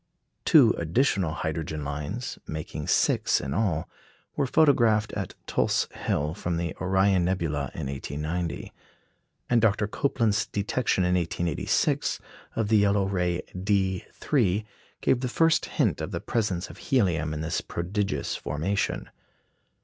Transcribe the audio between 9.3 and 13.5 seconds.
and Dr. Copeland's detection in 1886 of the yellow ray